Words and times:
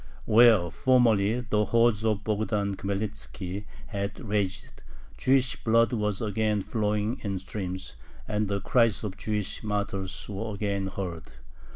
Where 0.25 0.71
formerly 0.71 1.41
the 1.41 1.65
hordes 1.65 2.03
of 2.03 2.23
Bogdan 2.23 2.75
Khmelnitzki 2.75 3.65
had 3.85 4.19
raged, 4.19 4.81
Jewish 5.15 5.63
blood 5.63 5.93
was 5.93 6.21
again 6.23 6.63
flowing 6.63 7.19
in 7.21 7.37
streams, 7.37 7.93
and 8.27 8.47
the 8.47 8.61
cries 8.61 9.03
of 9.03 9.15
Jewish 9.15 9.63
martyrs 9.63 10.27
were 10.27 10.55
again 10.55 10.87
heard. 10.87 11.25